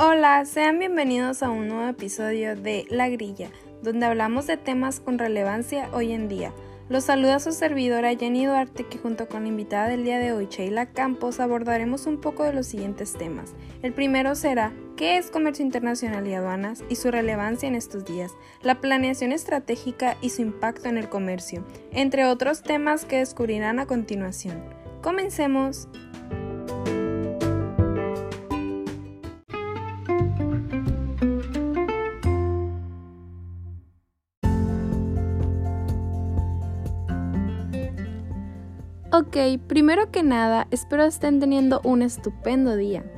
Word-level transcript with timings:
Hola, 0.00 0.44
sean 0.44 0.78
bienvenidos 0.78 1.42
a 1.42 1.50
un 1.50 1.66
nuevo 1.66 1.88
episodio 1.88 2.54
de 2.54 2.86
La 2.88 3.08
Grilla, 3.08 3.50
donde 3.82 4.06
hablamos 4.06 4.46
de 4.46 4.56
temas 4.56 5.00
con 5.00 5.18
relevancia 5.18 5.90
hoy 5.92 6.12
en 6.12 6.28
día. 6.28 6.52
Los 6.88 7.02
saluda 7.02 7.40
su 7.40 7.50
servidora 7.50 8.14
Jenny 8.14 8.46
Duarte, 8.46 8.86
que 8.86 8.98
junto 8.98 9.26
con 9.26 9.42
la 9.42 9.48
invitada 9.48 9.88
del 9.88 10.04
día 10.04 10.20
de 10.20 10.32
hoy, 10.32 10.46
Sheila 10.48 10.86
Campos, 10.86 11.40
abordaremos 11.40 12.06
un 12.06 12.20
poco 12.20 12.44
de 12.44 12.52
los 12.52 12.68
siguientes 12.68 13.14
temas. 13.14 13.54
El 13.82 13.92
primero 13.92 14.36
será 14.36 14.72
¿qué 14.96 15.16
es 15.16 15.32
comercio 15.32 15.64
internacional 15.64 16.28
y 16.28 16.34
aduanas 16.34 16.84
y 16.88 16.94
su 16.94 17.10
relevancia 17.10 17.66
en 17.66 17.74
estos 17.74 18.04
días? 18.04 18.30
La 18.62 18.80
planeación 18.80 19.32
estratégica 19.32 20.16
y 20.20 20.30
su 20.30 20.42
impacto 20.42 20.88
en 20.88 20.96
el 20.96 21.08
comercio, 21.08 21.64
entre 21.90 22.24
otros 22.24 22.62
temas 22.62 23.04
que 23.04 23.16
descubrirán 23.16 23.80
a 23.80 23.86
continuación. 23.86 24.62
Comencemos. 25.02 25.88
Ok, 39.10 39.38
primero 39.66 40.10
que 40.10 40.22
nada, 40.22 40.66
espero 40.70 41.06
estén 41.06 41.40
teniendo 41.40 41.80
un 41.82 42.02
estupendo 42.02 42.76
día. 42.76 43.10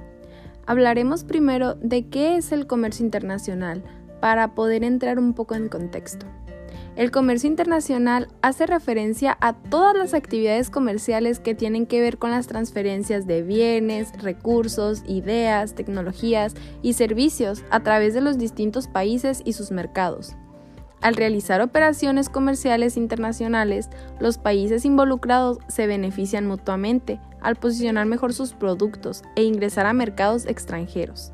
Hablaremos 0.65 1.25
primero 1.25 1.75
de 1.75 2.07
qué 2.07 2.37
es 2.37 2.53
el 2.53 2.69
comercio 2.69 3.05
internacional 3.05 3.83
para 4.21 4.55
poder 4.55 4.85
entrar 4.85 5.19
un 5.19 5.35
poco 5.35 5.57
en 5.57 5.69
contexto. 5.69 6.27
El 6.95 7.11
comercio 7.11 7.51
internacional 7.51 8.29
hace 8.41 8.67
referencia 8.67 9.37
a 9.41 9.55
todas 9.55 9.97
las 9.97 10.15
actividades 10.15 10.71
comerciales 10.71 11.41
que 11.41 11.57
tienen 11.57 11.87
que 11.87 12.01
ver 12.01 12.19
con 12.19 12.31
las 12.31 12.47
transferencias 12.47 13.27
de 13.27 13.43
bienes, 13.43 14.13
recursos, 14.23 15.03
ideas, 15.09 15.75
tecnologías 15.75 16.55
y 16.83 16.93
servicios 16.93 17.65
a 17.71 17.81
través 17.81 18.15
de 18.15 18.21
los 18.21 18.39
distintos 18.39 18.87
países 18.87 19.43
y 19.45 19.55
sus 19.55 19.73
mercados. 19.73 20.37
Al 21.01 21.17
realizar 21.17 21.63
operaciones 21.63 22.29
comerciales 22.29 22.97
internacionales, 22.97 23.89
los 24.19 24.37
países 24.37 24.85
involucrados 24.85 25.59
se 25.67 25.87
benefician 25.87 26.47
mutuamente 26.47 27.19
al 27.41 27.57
posicionar 27.57 28.05
mejor 28.05 28.35
sus 28.35 28.53
productos 28.53 29.23
e 29.35 29.45
ingresar 29.45 29.87
a 29.87 29.95
mercados 29.95 30.47
extranjeros. 30.47 31.33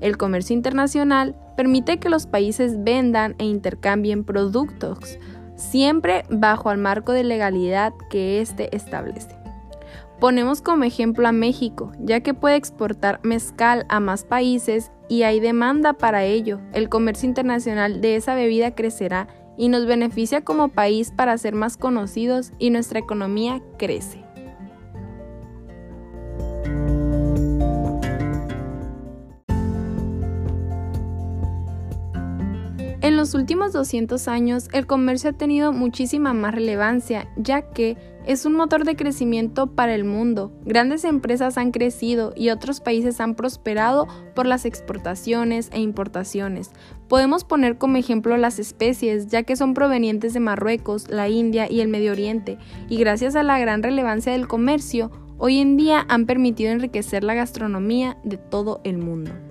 El 0.00 0.16
comercio 0.16 0.54
internacional 0.54 1.36
permite 1.56 1.98
que 1.98 2.08
los 2.08 2.26
países 2.26 2.82
vendan 2.82 3.34
e 3.38 3.44
intercambien 3.44 4.24
productos, 4.24 5.18
siempre 5.56 6.24
bajo 6.30 6.70
el 6.70 6.78
marco 6.78 7.12
de 7.12 7.24
legalidad 7.24 7.92
que 8.08 8.40
éste 8.40 8.74
establece. 8.74 9.36
Ponemos 10.20 10.62
como 10.62 10.82
ejemplo 10.82 11.28
a 11.28 11.32
México, 11.32 11.92
ya 12.00 12.20
que 12.20 12.34
puede 12.34 12.56
exportar 12.56 13.20
mezcal 13.22 13.86
a 13.88 14.00
más 14.00 14.24
países 14.24 14.90
y 15.08 15.22
hay 15.22 15.38
demanda 15.38 15.92
para 15.92 16.24
ello. 16.24 16.60
El 16.72 16.88
comercio 16.88 17.28
internacional 17.28 18.00
de 18.00 18.16
esa 18.16 18.34
bebida 18.34 18.74
crecerá 18.74 19.28
y 19.56 19.68
nos 19.68 19.86
beneficia 19.86 20.40
como 20.42 20.70
país 20.70 21.12
para 21.14 21.38
ser 21.38 21.54
más 21.54 21.76
conocidos 21.76 22.52
y 22.58 22.70
nuestra 22.70 22.98
economía 22.98 23.62
crece. 23.78 24.27
En 33.08 33.16
los 33.16 33.32
últimos 33.32 33.72
200 33.72 34.28
años, 34.28 34.68
el 34.74 34.86
comercio 34.86 35.30
ha 35.30 35.32
tenido 35.32 35.72
muchísima 35.72 36.34
más 36.34 36.54
relevancia, 36.54 37.26
ya 37.38 37.62
que 37.62 37.96
es 38.26 38.44
un 38.44 38.52
motor 38.52 38.84
de 38.84 38.96
crecimiento 38.96 39.68
para 39.68 39.94
el 39.94 40.04
mundo. 40.04 40.52
Grandes 40.66 41.04
empresas 41.04 41.56
han 41.56 41.70
crecido 41.70 42.34
y 42.36 42.50
otros 42.50 42.80
países 42.80 43.18
han 43.22 43.34
prosperado 43.34 44.06
por 44.34 44.44
las 44.44 44.66
exportaciones 44.66 45.70
e 45.72 45.80
importaciones. 45.80 46.70
Podemos 47.08 47.44
poner 47.44 47.78
como 47.78 47.96
ejemplo 47.96 48.36
las 48.36 48.58
especies, 48.58 49.28
ya 49.28 49.42
que 49.42 49.56
son 49.56 49.72
provenientes 49.72 50.34
de 50.34 50.40
Marruecos, 50.40 51.08
la 51.08 51.30
India 51.30 51.66
y 51.66 51.80
el 51.80 51.88
Medio 51.88 52.12
Oriente, 52.12 52.58
y 52.90 52.98
gracias 52.98 53.36
a 53.36 53.42
la 53.42 53.58
gran 53.58 53.82
relevancia 53.82 54.32
del 54.32 54.48
comercio, 54.48 55.10
hoy 55.38 55.60
en 55.60 55.78
día 55.78 56.04
han 56.10 56.26
permitido 56.26 56.72
enriquecer 56.72 57.24
la 57.24 57.32
gastronomía 57.32 58.18
de 58.22 58.36
todo 58.36 58.82
el 58.84 58.98
mundo. 58.98 59.47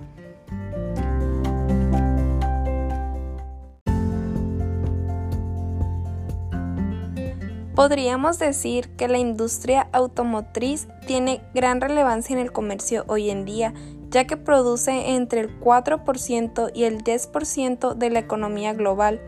Podríamos 7.78 8.40
decir 8.40 8.88
que 8.96 9.06
la 9.06 9.18
industria 9.18 9.88
automotriz 9.92 10.88
tiene 11.06 11.40
gran 11.54 11.80
relevancia 11.80 12.34
en 12.34 12.40
el 12.40 12.50
comercio 12.50 13.04
hoy 13.06 13.30
en 13.30 13.44
día, 13.44 13.72
ya 14.10 14.26
que 14.26 14.36
produce 14.36 15.14
entre 15.14 15.42
el 15.42 15.60
4% 15.60 16.72
y 16.74 16.82
el 16.82 17.04
10% 17.04 17.94
de 17.94 18.10
la 18.10 18.18
economía 18.18 18.72
global. 18.72 19.20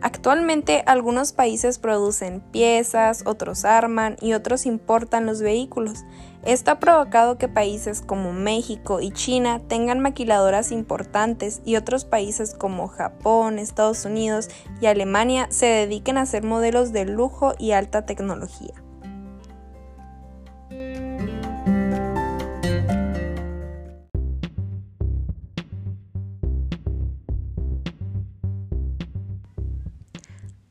Actualmente 0.00 0.84
algunos 0.86 1.32
países 1.32 1.78
producen 1.78 2.40
piezas, 2.40 3.22
otros 3.26 3.64
arman 3.64 4.16
y 4.20 4.32
otros 4.32 4.64
importan 4.64 5.26
los 5.26 5.42
vehículos. 5.42 6.04
Esto 6.44 6.70
ha 6.70 6.78
provocado 6.78 7.36
que 7.36 7.48
países 7.48 8.00
como 8.00 8.32
México 8.32 9.00
y 9.00 9.10
China 9.10 9.60
tengan 9.66 9.98
maquiladoras 9.98 10.70
importantes 10.70 11.60
y 11.64 11.76
otros 11.76 12.04
países 12.04 12.54
como 12.54 12.86
Japón, 12.86 13.58
Estados 13.58 14.04
Unidos 14.04 14.48
y 14.80 14.86
Alemania 14.86 15.48
se 15.50 15.66
dediquen 15.66 16.16
a 16.16 16.22
hacer 16.22 16.44
modelos 16.44 16.92
de 16.92 17.04
lujo 17.04 17.54
y 17.58 17.72
alta 17.72 18.06
tecnología. 18.06 18.74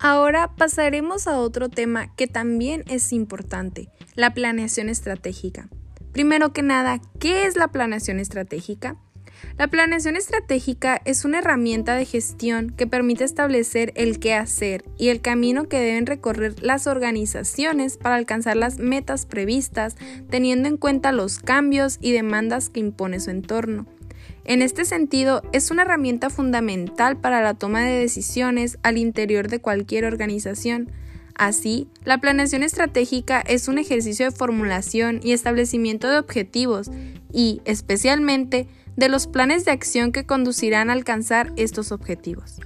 Ahora 0.10 0.56
pasaremos 0.56 1.28
a 1.28 1.38
otro 1.38 1.68
tema 1.68 2.16
que 2.16 2.28
también 2.28 2.86
es 2.88 3.12
importante, 3.12 3.90
la 4.16 4.34
planeación 4.34 4.88
estratégica. 4.88 5.68
Primero 6.14 6.54
que 6.54 6.62
nada, 6.62 7.02
¿qué 7.20 7.46
es 7.46 7.58
la 7.58 7.68
planeación 7.68 8.22
estratégica? 8.22 8.96
La 9.58 9.68
planeación 9.68 10.16
estratégica 10.16 11.02
es 11.04 11.26
una 11.26 11.40
herramienta 11.40 11.96
de 11.96 12.06
gestión 12.06 12.70
que 12.70 12.88
permite 12.88 13.26
establecer 13.26 13.92
el 13.98 14.20
qué 14.20 14.34
hacer 14.34 14.86
y 14.98 15.10
el 15.10 15.20
camino 15.20 15.68
que 15.68 15.78
deben 15.78 16.06
recorrer 16.06 16.64
las 16.64 16.88
organizaciones 16.88 17.98
para 17.98 18.16
alcanzar 18.16 18.56
las 18.56 18.78
metas 18.78 19.26
previstas, 19.26 19.98
teniendo 20.30 20.70
en 20.70 20.78
cuenta 20.78 21.12
los 21.12 21.40
cambios 21.40 21.98
y 22.00 22.14
demandas 22.14 22.70
que 22.70 22.80
impone 22.80 23.20
su 23.20 23.30
entorno. 23.30 23.86
En 24.48 24.62
este 24.62 24.86
sentido, 24.86 25.42
es 25.52 25.72
una 25.72 25.82
herramienta 25.82 26.30
fundamental 26.30 27.18
para 27.18 27.42
la 27.42 27.54
toma 27.54 27.82
de 27.82 28.00
decisiones 28.00 28.80
al 28.82 28.98
interior 28.98 29.50
de 29.50 29.60
cualquier 29.60 30.06
organización. 30.06 30.90
Así, 31.36 31.90
la 32.06 32.20
planeación 32.20 32.64
estratégica 32.64 33.42
es 33.42 33.68
un 33.68 33.78
ejercicio 33.78 34.26
de 34.26 34.32
formulación 34.32 35.20
y 35.22 35.34
establecimiento 35.34 36.10
de 36.10 36.20
objetivos 36.20 36.90
y, 37.34 37.62
especialmente, 37.66 38.70
de 38.96 39.10
los 39.10 39.28
planes 39.28 39.66
de 39.66 39.72
acción 39.72 40.14
que 40.14 40.26
conducirán 40.26 40.90
a 40.90 40.94
alcanzar 40.94 41.52
estos 41.58 41.92
objetivos. 41.92 42.62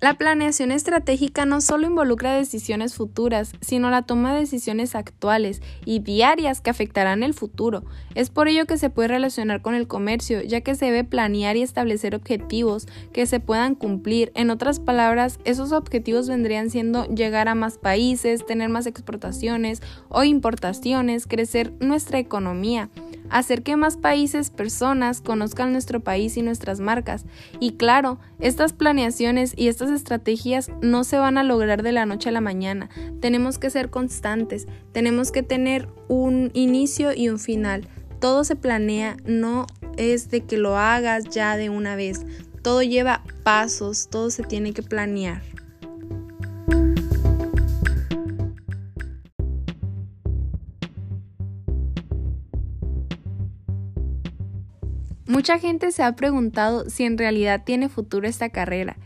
La 0.00 0.14
planeación 0.14 0.70
estratégica 0.70 1.44
no 1.44 1.60
solo 1.60 1.88
involucra 1.88 2.32
decisiones 2.32 2.94
futuras, 2.94 3.50
sino 3.60 3.90
la 3.90 4.02
toma 4.02 4.32
de 4.32 4.40
decisiones 4.40 4.94
actuales 4.94 5.60
y 5.84 5.98
diarias 5.98 6.60
que 6.60 6.70
afectarán 6.70 7.24
el 7.24 7.34
futuro. 7.34 7.82
Es 8.14 8.30
por 8.30 8.46
ello 8.46 8.64
que 8.64 8.78
se 8.78 8.90
puede 8.90 9.08
relacionar 9.08 9.60
con 9.60 9.74
el 9.74 9.88
comercio, 9.88 10.40
ya 10.40 10.60
que 10.60 10.76
se 10.76 10.84
debe 10.84 11.02
planear 11.02 11.56
y 11.56 11.62
establecer 11.62 12.14
objetivos 12.14 12.86
que 13.12 13.26
se 13.26 13.40
puedan 13.40 13.74
cumplir. 13.74 14.30
En 14.36 14.50
otras 14.50 14.78
palabras, 14.78 15.40
esos 15.44 15.72
objetivos 15.72 16.28
vendrían 16.28 16.70
siendo 16.70 17.04
llegar 17.06 17.48
a 17.48 17.56
más 17.56 17.76
países, 17.76 18.46
tener 18.46 18.68
más 18.68 18.86
exportaciones 18.86 19.82
o 20.08 20.22
importaciones, 20.22 21.26
crecer 21.26 21.72
nuestra 21.80 22.20
economía 22.20 22.88
hacer 23.30 23.62
que 23.62 23.76
más 23.76 23.96
países, 23.96 24.50
personas 24.50 25.20
conozcan 25.20 25.72
nuestro 25.72 26.00
país 26.00 26.36
y 26.36 26.42
nuestras 26.42 26.80
marcas. 26.80 27.24
Y 27.60 27.72
claro, 27.72 28.18
estas 28.40 28.72
planeaciones 28.72 29.54
y 29.56 29.68
estas 29.68 29.87
estrategias 29.88 30.70
no 30.80 31.04
se 31.04 31.18
van 31.18 31.38
a 31.38 31.42
lograr 31.42 31.82
de 31.82 31.92
la 31.92 32.06
noche 32.06 32.28
a 32.28 32.32
la 32.32 32.40
mañana. 32.40 32.88
Tenemos 33.20 33.58
que 33.58 33.70
ser 33.70 33.90
constantes, 33.90 34.66
tenemos 34.92 35.30
que 35.30 35.42
tener 35.42 35.88
un 36.08 36.50
inicio 36.54 37.12
y 37.14 37.28
un 37.28 37.38
final. 37.38 37.88
Todo 38.20 38.44
se 38.44 38.56
planea, 38.56 39.16
no 39.24 39.66
es 39.96 40.30
de 40.30 40.42
que 40.42 40.56
lo 40.56 40.76
hagas 40.76 41.24
ya 41.24 41.56
de 41.56 41.70
una 41.70 41.96
vez. 41.96 42.24
Todo 42.62 42.82
lleva 42.82 43.22
pasos, 43.42 44.08
todo 44.08 44.30
se 44.30 44.42
tiene 44.42 44.72
que 44.72 44.82
planear. 44.82 45.42
Mucha 55.26 55.58
gente 55.58 55.92
se 55.92 56.02
ha 56.02 56.16
preguntado 56.16 56.90
si 56.90 57.04
en 57.04 57.16
realidad 57.16 57.62
tiene 57.64 57.88
futuro 57.88 58.26
esta 58.26 58.48
carrera 58.48 58.96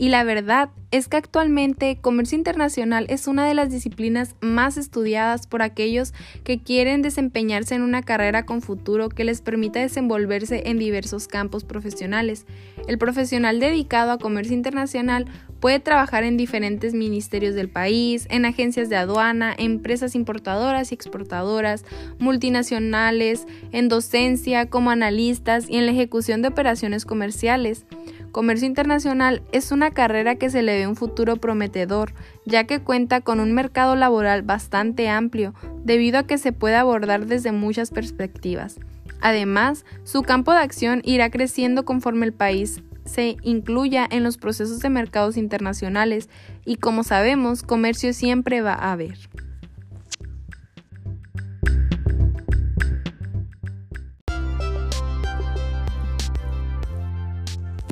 Y 0.00 0.08
la 0.08 0.24
verdad 0.24 0.70
es 0.92 1.08
que 1.08 1.18
actualmente 1.18 1.98
comercio 2.00 2.38
internacional 2.38 3.04
es 3.10 3.26
una 3.26 3.46
de 3.46 3.52
las 3.52 3.68
disciplinas 3.70 4.34
más 4.40 4.78
estudiadas 4.78 5.46
por 5.46 5.60
aquellos 5.60 6.14
que 6.42 6.58
quieren 6.58 7.02
desempeñarse 7.02 7.74
en 7.74 7.82
una 7.82 8.00
carrera 8.00 8.46
con 8.46 8.62
futuro 8.62 9.10
que 9.10 9.24
les 9.24 9.42
permita 9.42 9.78
desenvolverse 9.78 10.62
en 10.70 10.78
diversos 10.78 11.28
campos 11.28 11.64
profesionales. 11.64 12.46
El 12.88 12.96
profesional 12.96 13.60
dedicado 13.60 14.12
a 14.12 14.18
comercio 14.18 14.54
internacional 14.54 15.26
puede 15.60 15.80
trabajar 15.80 16.24
en 16.24 16.38
diferentes 16.38 16.94
ministerios 16.94 17.54
del 17.54 17.68
país, 17.68 18.26
en 18.30 18.46
agencias 18.46 18.88
de 18.88 18.96
aduana, 18.96 19.54
empresas 19.56 20.14
importadoras 20.14 20.92
y 20.92 20.94
exportadoras, 20.94 21.84
multinacionales, 22.18 23.46
en 23.70 23.88
docencia, 23.88 24.64
como 24.64 24.90
analistas 24.90 25.68
y 25.68 25.76
en 25.76 25.84
la 25.84 25.92
ejecución 25.92 26.40
de 26.40 26.48
operaciones 26.48 27.04
comerciales. 27.04 27.84
Comercio 28.32 28.66
Internacional 28.66 29.42
es 29.50 29.72
una 29.72 29.90
carrera 29.90 30.36
que 30.36 30.50
se 30.50 30.62
le 30.62 30.78
ve 30.78 30.86
un 30.86 30.96
futuro 30.96 31.36
prometedor, 31.36 32.12
ya 32.46 32.64
que 32.64 32.80
cuenta 32.80 33.20
con 33.20 33.40
un 33.40 33.52
mercado 33.52 33.96
laboral 33.96 34.42
bastante 34.42 35.08
amplio, 35.08 35.54
debido 35.84 36.18
a 36.18 36.26
que 36.26 36.38
se 36.38 36.52
puede 36.52 36.76
abordar 36.76 37.26
desde 37.26 37.50
muchas 37.50 37.90
perspectivas. 37.90 38.78
Además, 39.20 39.84
su 40.04 40.22
campo 40.22 40.52
de 40.52 40.58
acción 40.58 41.02
irá 41.04 41.30
creciendo 41.30 41.84
conforme 41.84 42.24
el 42.26 42.32
país 42.32 42.82
se 43.04 43.36
incluya 43.42 44.06
en 44.08 44.22
los 44.22 44.36
procesos 44.36 44.78
de 44.80 44.90
mercados 44.90 45.36
internacionales 45.36 46.28
y 46.64 46.76
como 46.76 47.02
sabemos, 47.02 47.62
comercio 47.62 48.12
siempre 48.12 48.62
va 48.62 48.74
a 48.74 48.92
haber. 48.92 49.18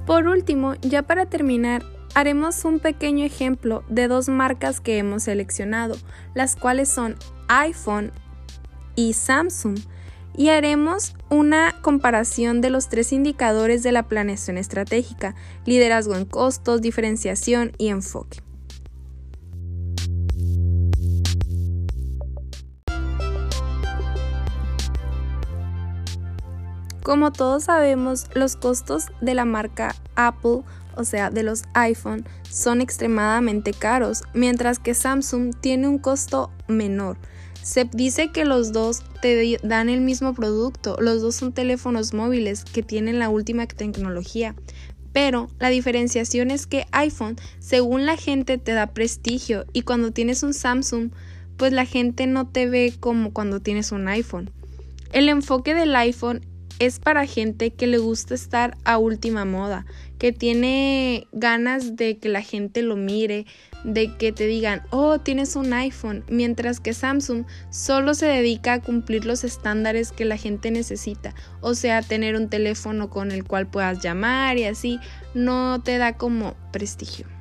Por 0.08 0.26
último, 0.26 0.74
ya 0.80 1.02
para 1.02 1.26
terminar, 1.26 1.84
haremos 2.14 2.64
un 2.64 2.80
pequeño 2.80 3.26
ejemplo 3.26 3.84
de 3.90 4.08
dos 4.08 4.30
marcas 4.30 4.80
que 4.80 4.96
hemos 4.96 5.24
seleccionado, 5.24 5.96
las 6.32 6.56
cuales 6.56 6.88
son 6.88 7.16
iPhone 7.48 8.10
y 8.96 9.12
Samsung, 9.12 9.78
y 10.34 10.48
haremos 10.48 11.14
una 11.28 11.74
comparación 11.82 12.62
de 12.62 12.70
los 12.70 12.88
tres 12.88 13.12
indicadores 13.12 13.82
de 13.82 13.92
la 13.92 14.08
planeación 14.08 14.56
estratégica, 14.56 15.34
liderazgo 15.66 16.16
en 16.16 16.24
costos, 16.24 16.80
diferenciación 16.80 17.72
y 17.76 17.88
enfoque. 17.88 18.38
Como 27.08 27.32
todos 27.32 27.64
sabemos, 27.64 28.26
los 28.34 28.56
costos 28.56 29.06
de 29.22 29.32
la 29.32 29.46
marca 29.46 29.96
Apple, 30.14 30.60
o 30.94 31.04
sea, 31.04 31.30
de 31.30 31.42
los 31.42 31.62
iPhone, 31.72 32.26
son 32.50 32.82
extremadamente 32.82 33.72
caros, 33.72 34.24
mientras 34.34 34.78
que 34.78 34.92
Samsung 34.92 35.54
tiene 35.58 35.88
un 35.88 35.96
costo 35.96 36.50
menor. 36.66 37.16
Se 37.62 37.88
dice 37.90 38.30
que 38.30 38.44
los 38.44 38.72
dos 38.72 39.04
te 39.22 39.58
dan 39.62 39.88
el 39.88 40.02
mismo 40.02 40.34
producto, 40.34 40.98
los 41.00 41.22
dos 41.22 41.34
son 41.34 41.54
teléfonos 41.54 42.12
móviles 42.12 42.62
que 42.62 42.82
tienen 42.82 43.18
la 43.18 43.30
última 43.30 43.66
tecnología, 43.66 44.54
pero 45.14 45.48
la 45.58 45.70
diferenciación 45.70 46.50
es 46.50 46.66
que 46.66 46.84
iPhone, 46.92 47.36
según 47.58 48.04
la 48.04 48.18
gente, 48.18 48.58
te 48.58 48.72
da 48.72 48.88
prestigio 48.88 49.64
y 49.72 49.80
cuando 49.80 50.10
tienes 50.10 50.42
un 50.42 50.52
Samsung, 50.52 51.10
pues 51.56 51.72
la 51.72 51.86
gente 51.86 52.26
no 52.26 52.46
te 52.46 52.68
ve 52.68 52.92
como 53.00 53.32
cuando 53.32 53.60
tienes 53.60 53.92
un 53.92 54.08
iPhone. 54.08 54.50
El 55.14 55.30
enfoque 55.30 55.72
del 55.72 55.96
iPhone 55.96 56.42
es 56.78 56.98
para 56.98 57.26
gente 57.26 57.70
que 57.70 57.86
le 57.86 57.98
gusta 57.98 58.34
estar 58.34 58.76
a 58.84 58.98
última 58.98 59.44
moda, 59.44 59.86
que 60.18 60.32
tiene 60.32 61.26
ganas 61.32 61.96
de 61.96 62.18
que 62.18 62.28
la 62.28 62.42
gente 62.42 62.82
lo 62.82 62.96
mire, 62.96 63.46
de 63.84 64.16
que 64.16 64.32
te 64.32 64.46
digan, 64.46 64.82
oh, 64.90 65.18
tienes 65.18 65.56
un 65.56 65.72
iPhone, 65.72 66.24
mientras 66.28 66.80
que 66.80 66.94
Samsung 66.94 67.44
solo 67.70 68.14
se 68.14 68.26
dedica 68.26 68.74
a 68.74 68.82
cumplir 68.82 69.24
los 69.24 69.44
estándares 69.44 70.12
que 70.12 70.24
la 70.24 70.36
gente 70.36 70.70
necesita, 70.70 71.34
o 71.60 71.74
sea, 71.74 72.02
tener 72.02 72.36
un 72.36 72.48
teléfono 72.48 73.10
con 73.10 73.30
el 73.30 73.44
cual 73.44 73.68
puedas 73.68 74.02
llamar 74.02 74.58
y 74.58 74.64
así, 74.64 74.98
no 75.34 75.80
te 75.82 75.98
da 75.98 76.16
como 76.16 76.56
prestigio. 76.72 77.37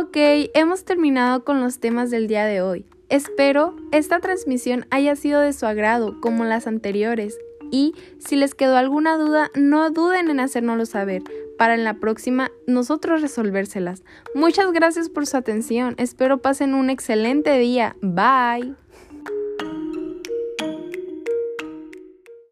Ok, 0.00 0.16
hemos 0.54 0.84
terminado 0.84 1.42
con 1.44 1.60
los 1.60 1.80
temas 1.80 2.08
del 2.08 2.28
día 2.28 2.44
de 2.44 2.62
hoy. 2.62 2.86
Espero 3.08 3.74
esta 3.90 4.20
transmisión 4.20 4.86
haya 4.90 5.16
sido 5.16 5.40
de 5.40 5.52
su 5.52 5.66
agrado 5.66 6.20
como 6.20 6.44
las 6.44 6.68
anteriores 6.68 7.36
y 7.72 7.96
si 8.20 8.36
les 8.36 8.54
quedó 8.54 8.76
alguna 8.76 9.18
duda 9.18 9.50
no 9.56 9.90
duden 9.90 10.30
en 10.30 10.38
hacérnoslo 10.38 10.86
saber 10.86 11.24
para 11.58 11.74
en 11.74 11.82
la 11.82 11.94
próxima 11.94 12.52
nosotros 12.68 13.22
resolvérselas. 13.22 14.04
Muchas 14.36 14.70
gracias 14.70 15.08
por 15.08 15.26
su 15.26 15.36
atención, 15.36 15.96
espero 15.98 16.38
pasen 16.38 16.74
un 16.74 16.90
excelente 16.90 17.58
día. 17.58 17.96
Bye. 18.00 18.76